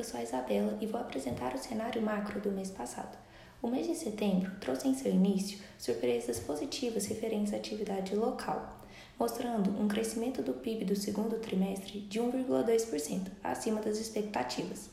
[0.00, 3.18] eu sou a Isabela e vou apresentar o cenário macro do mês passado.
[3.60, 8.80] O mês de setembro trouxe em seu início surpresas positivas referentes à atividade local,
[9.18, 14.88] mostrando um crescimento do PIB do segundo trimestre de 1,2%, acima das expectativas.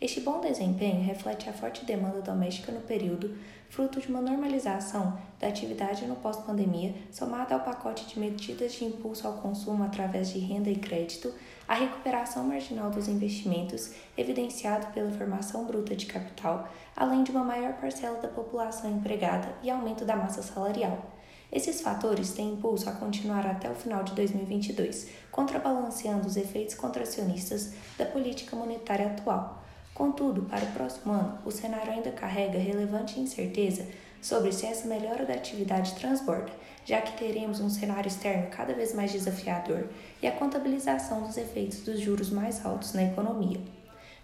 [0.00, 3.36] Este bom desempenho reflete a forte demanda doméstica no período,
[3.68, 9.26] fruto de uma normalização da atividade no pós-pandemia, somada ao pacote de medidas de impulso
[9.26, 11.34] ao consumo através de renda e crédito,
[11.68, 17.74] a recuperação marginal dos investimentos, evidenciado pela formação bruta de capital, além de uma maior
[17.74, 21.10] parcela da população empregada e aumento da massa salarial.
[21.52, 27.74] Esses fatores têm impulso a continuar até o final de 2022, contrabalanceando os efeitos contracionistas
[27.98, 29.59] da política monetária atual.
[30.00, 33.86] Contudo, para o próximo ano, o cenário ainda carrega relevante incerteza
[34.22, 36.50] sobre se essa melhora da atividade transborda,
[36.86, 39.90] já que teremos um cenário externo cada vez mais desafiador
[40.22, 43.60] e a contabilização dos efeitos dos juros mais altos na economia.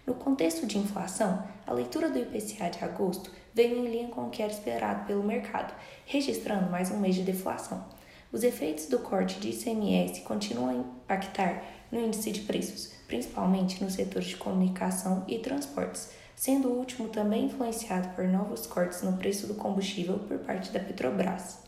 [0.03, 4.29] No contexto de inflação, a leitura do IPCA de agosto veio em linha com o
[4.31, 5.75] que era esperado pelo mercado,
[6.07, 7.85] registrando mais um mês de deflação.
[8.33, 13.93] Os efeitos do corte de ICMS continuam a impactar no índice de preços, principalmente nos
[13.93, 19.47] setores de comunicação e transportes, sendo o último também influenciado por novos cortes no preço
[19.47, 21.59] do combustível por parte da Petrobras.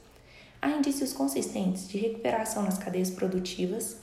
[0.62, 3.98] Há indícios consistentes de recuperação nas cadeias produtivas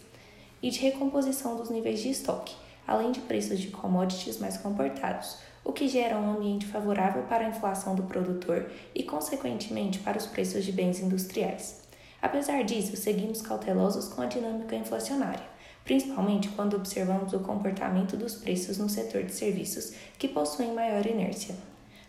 [0.62, 2.54] e de recomposição dos níveis de estoque,
[2.86, 7.48] além de preços de commodities mais comportados, o que gera um ambiente favorável para a
[7.48, 11.82] inflação do produtor e, consequentemente, para os preços de bens industriais.
[12.22, 15.44] Apesar disso, seguimos cautelosos com a dinâmica inflacionária,
[15.86, 21.54] principalmente quando observamos o comportamento dos preços no setor de serviços, que possuem maior inércia.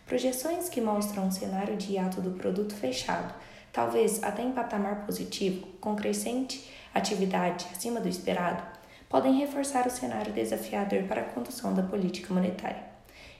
[0.04, 3.32] Projeções que mostram um cenário de hiato do produto fechado,
[3.72, 8.64] talvez até em patamar positivo, com crescente atividade acima do esperado,
[9.08, 12.82] podem reforçar o cenário desafiador para a condução da política monetária.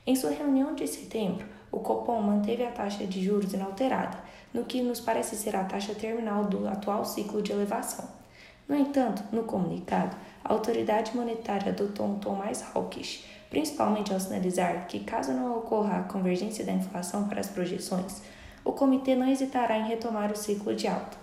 [0.07, 4.19] Em sua reunião de setembro, o Copom manteve a taxa de juros inalterada,
[4.55, 8.09] no que nos parece ser a taxa terminal do atual ciclo de elevação.
[8.69, 10.15] No entanto, no comunicado,
[10.45, 16.01] a autoridade monetária adotou um tom mais hawkish, principalmente ao sinalizar que, caso não ocorra
[16.01, 18.23] a convergência da inflação para as projeções,
[18.63, 21.17] o comitê não hesitará em retomar o ciclo de alta.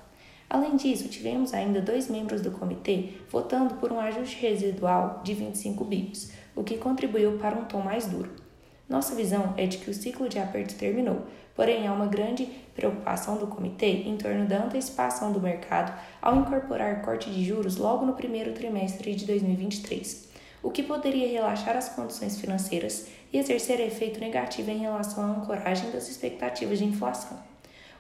[0.50, 5.86] Além disso, tivemos ainda dois membros do comitê votando por um ajuste residual de 25
[5.86, 8.45] bips, o que contribuiu para um tom mais duro.
[8.88, 11.24] Nossa visão é de que o ciclo de aperto terminou,
[11.56, 15.92] porém há uma grande preocupação do comitê em torno da antecipação do mercado
[16.22, 20.30] ao incorporar corte de juros logo no primeiro trimestre de 2023,
[20.62, 25.90] o que poderia relaxar as condições financeiras e exercer efeito negativo em relação à ancoragem
[25.90, 27.40] das expectativas de inflação.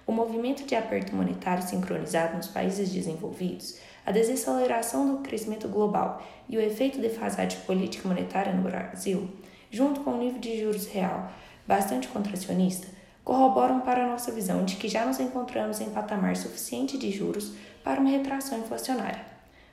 [0.06, 6.58] O movimento de aperto monetário sincronizado nos países desenvolvidos, a desaceleração do crescimento global e
[6.58, 9.28] o efeito defasagem política monetária no Brasil
[9.76, 11.30] junto com o nível de juros real
[11.68, 12.88] bastante contracionista,
[13.26, 17.52] corroboram para a nossa visão de que já nos encontramos em patamar suficiente de juros
[17.84, 19.26] para uma retração inflacionária.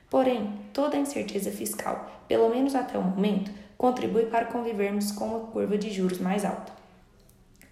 [0.09, 5.47] Porém, toda a incerteza fiscal, pelo menos até o momento, contribui para convivermos com uma
[5.47, 6.73] curva de juros mais alta.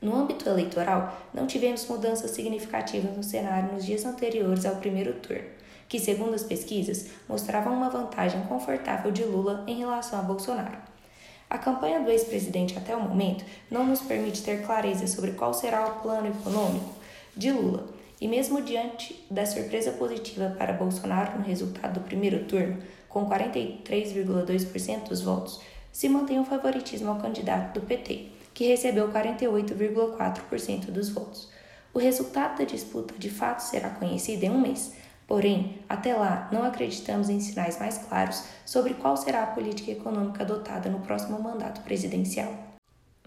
[0.02, 5.50] No âmbito eleitoral, não tivemos mudanças significativas no cenário nos dias anteriores ao primeiro turno,
[5.90, 10.91] que, segundo as pesquisas, mostravam uma vantagem confortável de Lula em relação a Bolsonaro.
[11.52, 15.86] A campanha do ex-presidente até o momento não nos permite ter clareza sobre qual será
[15.86, 16.96] o plano econômico
[17.36, 17.90] de Lula,
[18.22, 22.78] e mesmo diante da surpresa positiva para Bolsonaro no resultado do primeiro turno,
[23.10, 25.60] com 43,2% dos votos,
[25.92, 31.50] se mantém o favoritismo ao candidato do PT, que recebeu 48,4% dos votos.
[31.94, 34.94] O resultado da disputa de fato será conhecido em um mês,
[35.32, 40.44] Porém, até lá, não acreditamos em sinais mais claros sobre qual será a política econômica
[40.44, 42.54] adotada no próximo mandato presidencial.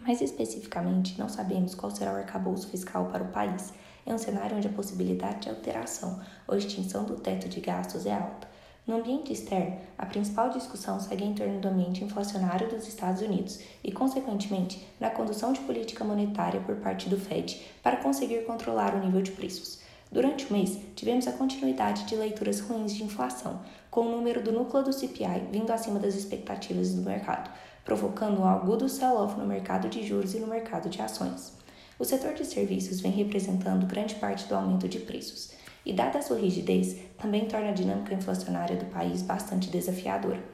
[0.03, 3.73] Mais especificamente, não sabemos qual será o arcabouço fiscal para o país,
[4.07, 8.13] em um cenário onde a possibilidade de alteração ou extinção do teto de gastos é
[8.13, 8.47] alta.
[8.87, 13.61] No ambiente externo, a principal discussão segue em torno do ambiente inflacionário dos Estados Unidos
[13.83, 19.01] e, consequentemente, na condução de política monetária por parte do Fed para conseguir controlar o
[19.03, 19.83] nível de preços.
[20.15, 24.53] Durante o mês, tivemos a continuidade de leituras ruins de inflação, com o número do
[24.53, 27.51] núcleo do CPI vindo acima das expectativas do mercado,
[27.85, 31.55] provocando um agudo sell-off no mercado de juros e no mercado de ações.
[31.99, 35.51] O setor de serviços vem representando grande parte do aumento de preços,
[35.85, 40.45] e dada a sua rigidez, também torna a dinâmica inflacionária do país bastante desafiadora.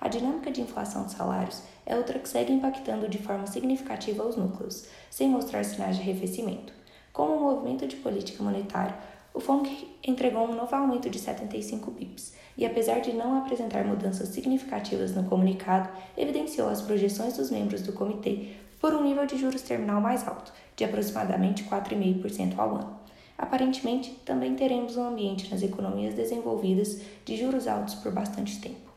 [0.00, 4.34] A dinâmica de inflação de salários é outra que segue impactando de forma significativa os
[4.34, 6.72] núcleos, sem mostrar sinais de arrefecimento.
[7.14, 8.98] Como movimento de política monetária,
[9.34, 14.28] O FONC entregou um novo aumento de 75 bips e, apesar de não apresentar mudanças
[14.28, 19.62] significativas no comunicado, evidenciou as projeções dos membros do comitê por um nível de juros
[19.62, 23.00] terminal mais alto, de aproximadamente 4,5% ao ano.
[23.36, 28.88] Aparentemente, também teremos um ambiente nas economias desenvolvidas de juros altos por bastante tempo.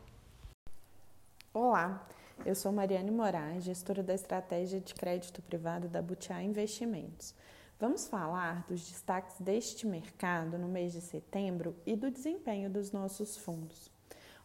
[1.52, 2.06] Olá,
[2.46, 7.34] eu sou Mariane Moraes, gestora da estratégia de crédito privado da Butiá Investimentos.
[7.80, 13.36] Vamos falar dos destaques deste mercado no mês de setembro e do desempenho dos nossos
[13.36, 13.88] fundos.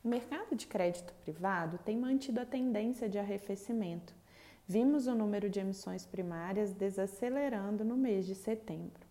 [0.04, 4.14] O mercado de crédito privado tem mantido a tendência de arrefecimento.
[4.68, 9.02] Vimos o número de emissões primárias desacelerando no mês de setembro.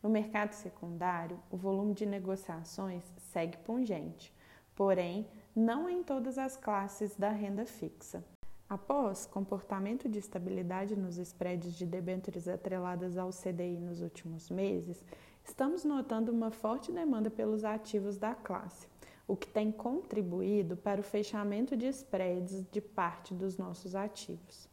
[0.00, 3.02] No mercado secundário, o volume de negociações
[3.32, 4.32] segue pungente,
[4.76, 5.26] porém,
[5.56, 8.22] não em todas as classes da renda fixa.
[8.68, 15.04] Após comportamento de estabilidade nos spreads de debêntures atreladas ao CDI nos últimos meses,
[15.44, 18.88] estamos notando uma forte demanda pelos ativos da classe,
[19.28, 24.68] o que tem contribuído para o fechamento de spreads de parte dos nossos ativos.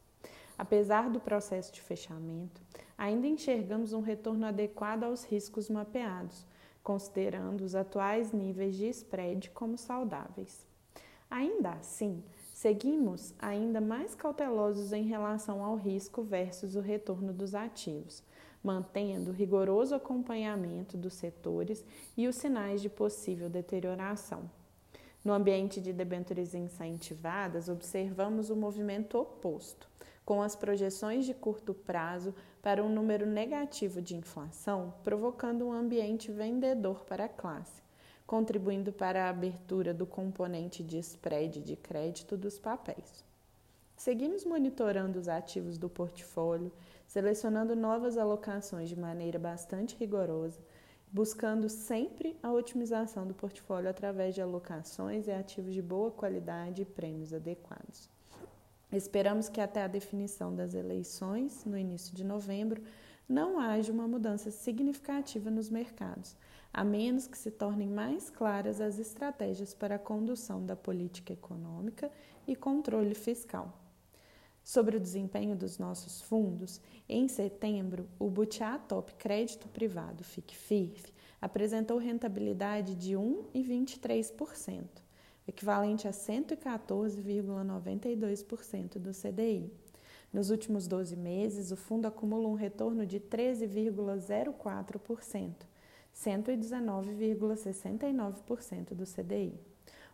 [0.58, 2.60] Apesar do processo de fechamento,
[2.98, 6.44] ainda enxergamos um retorno adequado aos riscos mapeados,
[6.82, 10.66] considerando os atuais níveis de spread como saudáveis.
[11.30, 12.22] Ainda assim,
[12.64, 18.22] seguimos ainda mais cautelosos em relação ao risco versus o retorno dos ativos,
[18.62, 21.84] mantendo rigoroso acompanhamento dos setores
[22.16, 24.50] e os sinais de possível deterioração.
[25.22, 29.86] No ambiente de debêntures incentivadas, observamos o movimento oposto,
[30.24, 36.32] com as projeções de curto prazo para um número negativo de inflação, provocando um ambiente
[36.32, 37.84] vendedor para a classe
[38.26, 43.24] contribuindo para a abertura do componente de spread de crédito dos papéis.
[43.96, 46.72] Seguimos monitorando os ativos do portfólio,
[47.06, 50.60] selecionando novas alocações de maneira bastante rigorosa,
[51.12, 56.84] buscando sempre a otimização do portfólio através de alocações e ativos de boa qualidade e
[56.84, 58.10] prêmios adequados.
[58.90, 62.82] Esperamos que até a definição das eleições, no início de novembro,
[63.28, 66.36] não haja uma mudança significativa nos mercados,
[66.74, 72.10] a menos que se tornem mais claras as estratégias para a condução da política econômica
[72.48, 73.80] e controle fiscal.
[74.64, 81.96] Sobre o desempenho dos nossos fundos, em setembro, o Butiá Top Crédito Privado FICFIRF apresentou
[81.96, 84.82] rentabilidade de 1,23%,
[85.46, 89.70] equivalente a 114,92% do CDI.
[90.32, 95.52] Nos últimos 12 meses, o fundo acumula um retorno de 13,04%,
[96.14, 99.60] 119,69% do CDI.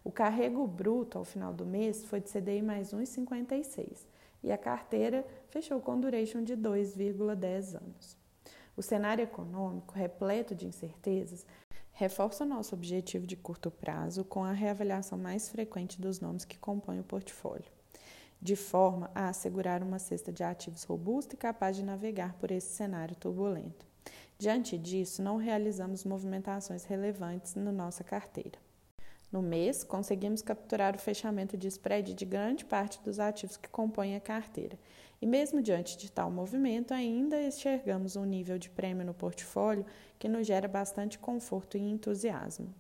[0.02, 4.06] O carrego bruto ao final do mês foi de CDI mais 1,56
[4.42, 8.16] e a carteira fechou com duration de 2,10 anos.
[8.74, 11.44] O cenário econômico, repleto de incertezas,
[11.92, 16.56] reforça o nosso objetivo de curto prazo com a reavaliação mais frequente dos nomes que
[16.56, 17.70] compõem o portfólio,
[18.40, 22.74] de forma a assegurar uma cesta de ativos robusta e capaz de navegar por esse
[22.74, 23.89] cenário turbulento.
[24.40, 28.58] Diante disso, não realizamos movimentações relevantes na nossa carteira.
[29.30, 34.16] No mês, conseguimos capturar o fechamento de spread de grande parte dos ativos que compõem
[34.16, 34.78] a carteira.
[35.20, 39.84] E mesmo diante de tal movimento, ainda enxergamos um nível de prêmio no portfólio
[40.18, 42.74] que nos gera bastante conforto e entusiasmo.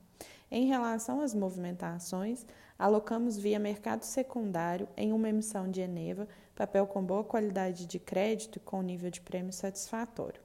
[0.50, 2.46] Em relação às movimentações,
[2.78, 8.56] alocamos via mercado secundário em uma emissão de Eneva, papel com boa qualidade de crédito
[8.56, 10.40] e com nível de prêmio satisfatório.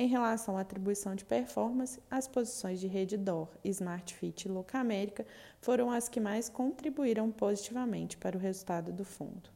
[0.00, 5.26] Em relação à atribuição de performance, as posições de Redditor, SmartFit e Locamérica
[5.60, 9.50] foram as que mais contribuíram positivamente para o resultado do fundo.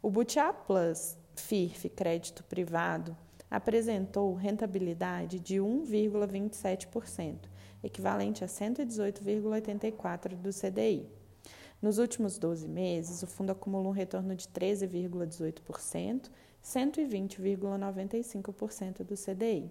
[0.00, 3.14] O Butiá Plus FIRF Crédito Privado
[3.50, 7.50] apresentou rentabilidade de 1,27%,
[7.84, 11.06] equivalente a 118,84% do CDI.
[11.82, 16.30] Nos últimos 12 meses, o fundo acumulou um retorno de 13,18%,
[16.68, 19.70] 120,95% do CDI.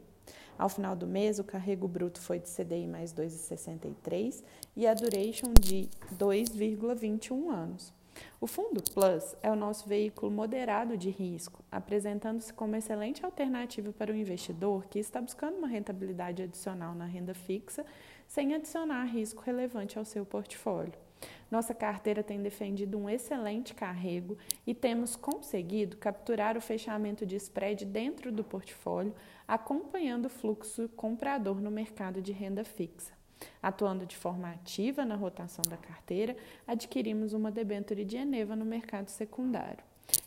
[0.58, 4.44] Ao final do mês, o carrego bruto foi de CDI mais 2,63
[4.76, 5.88] e a duration de
[6.18, 7.94] 2,21 anos.
[8.42, 14.12] O Fundo Plus é o nosso veículo moderado de risco, apresentando-se como excelente alternativa para
[14.12, 17.86] o investidor que está buscando uma rentabilidade adicional na renda fixa
[18.28, 21.07] sem adicionar risco relevante ao seu portfólio.
[21.50, 27.86] Nossa carteira tem defendido um excelente carrego e temos conseguido capturar o fechamento de spread
[27.86, 29.16] dentro do portfólio,
[29.48, 33.14] acompanhando o fluxo comprador no mercado de renda fixa.
[33.62, 36.36] Atuando de forma ativa na rotação da carteira,
[36.66, 39.84] adquirimos uma debênture de Eneva no mercado secundário.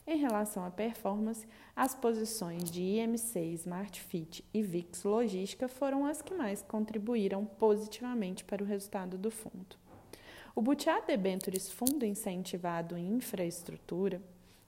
[0.06, 6.22] Em relação à performance, as posições de IMC, Smart Fit e VIX Logística foram as
[6.22, 9.76] que mais contribuíram positivamente para o resultado do fundo.
[10.54, 14.20] O Butiá Debentures Fundo Incentivado em Infraestrutura,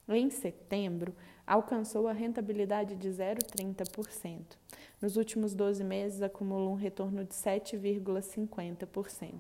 [0.09, 1.15] em setembro,
[1.47, 4.57] alcançou a rentabilidade de 0,30%.
[5.01, 9.33] Nos últimos 12 meses, acumulou um retorno de 7,50%.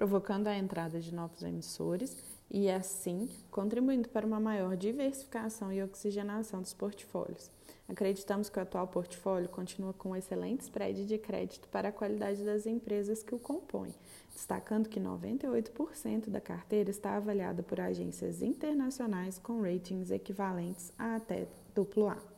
[0.00, 2.16] provocando a entrada de novos emissores
[2.50, 7.50] e, assim, contribuindo para uma maior diversificação e oxigenação dos portfólios.
[7.86, 12.42] Acreditamos que o atual portfólio continua com um excelente spread de crédito para a qualidade
[12.42, 13.92] das empresas que o compõem,
[14.32, 21.46] destacando que 98% da carteira está avaliada por agências internacionais com ratings equivalentes a até
[21.76, 22.29] AA.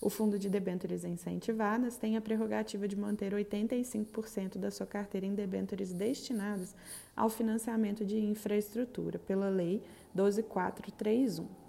[0.00, 5.34] O fundo de debêntures incentivadas tem a prerrogativa de manter 85% da sua carteira em
[5.34, 6.74] debêntures destinadas
[7.16, 9.82] ao financiamento de infraestrutura pela Lei
[10.14, 11.66] 12431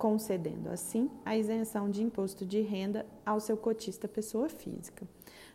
[0.00, 5.06] concedendo assim a isenção de imposto de renda ao seu cotista pessoa física.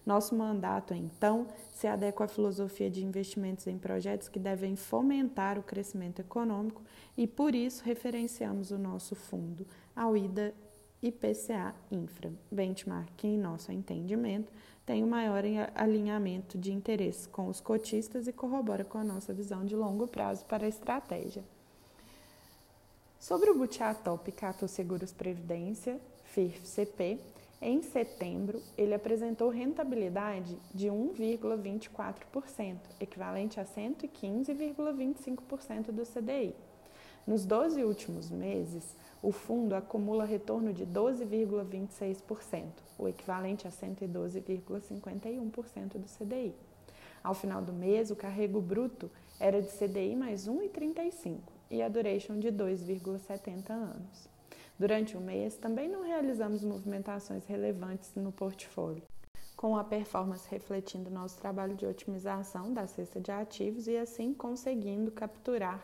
[0.06, 5.64] Nosso mandato, então, se adequa à filosofia de investimentos em projetos que devem fomentar o
[5.64, 6.84] crescimento econômico
[7.18, 10.54] e, por isso, referenciamos o nosso fundo ao IDA
[11.08, 14.52] IPCA Infra, benchmark que, em nosso entendimento,
[14.86, 15.44] tem o maior
[15.76, 20.44] alinhamento de interesses com os cotistas e corrobora com a nossa visão de longo prazo
[20.46, 21.44] para a estratégia.
[23.20, 27.20] Sobre o Butiá Top Cato Seguros Previdência, FIRF-CP,
[27.62, 36.56] em setembro, ele apresentou rentabilidade de 1,24%, equivalente a 115,25% do CDI.
[37.26, 38.96] Nos 12 últimos meses,
[39.26, 46.54] o fundo acumula retorno de 12,26%, o equivalente a 112,51% do CDI.
[47.24, 51.40] Ao final do mês, o carrego bruto era de CDI mais 1,35
[51.72, 54.30] e a duration de 2,70 anos.
[54.78, 59.02] Durante o mês, também não realizamos movimentações relevantes no portfólio,
[59.58, 65.10] com a performance refletindo nosso trabalho de otimização da cesta de ativos e assim conseguindo
[65.10, 65.84] capturar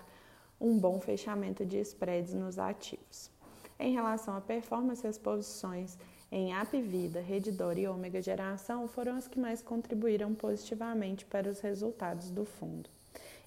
[0.62, 3.32] um bom fechamento de spreads nos ativos.
[3.80, 5.98] Em relação à performance, as posições
[6.32, 12.30] em Apvida, Redditor e Ômega Geração foram as que mais contribuíram positivamente para os resultados
[12.30, 12.90] do fundo.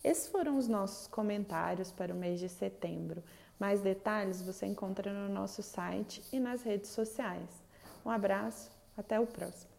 [0.03, 3.23] Esses foram os nossos comentários para o mês de setembro.
[3.59, 7.49] Mais detalhes você encontra no nosso site e nas redes sociais.
[8.05, 9.74] Um abraço, até o próximo.